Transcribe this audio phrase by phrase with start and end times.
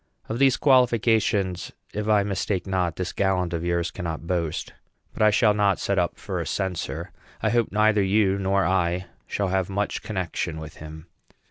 [0.27, 4.73] Of these qualifications, if I mistake not, this gallant of yours cannot boast.
[5.13, 7.11] But I shall not set up for a censor.
[7.43, 11.05] I hope neither you nor I shall have much connection with him.